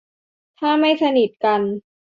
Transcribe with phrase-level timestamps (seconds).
[0.59, 1.61] ถ้าไม่สนิทกัน